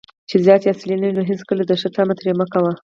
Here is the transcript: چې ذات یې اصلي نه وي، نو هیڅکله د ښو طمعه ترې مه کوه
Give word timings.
چې 0.29 0.35
ذات 0.45 0.61
یې 0.63 0.71
اصلي 0.73 0.95
نه 1.01 1.07
وي، 1.07 1.11
نو 1.17 1.21
هیڅکله 1.31 1.63
د 1.65 1.71
ښو 1.79 1.87
طمعه 1.95 2.15
ترې 2.19 2.33
مه 2.39 2.45
کوه 2.53 2.73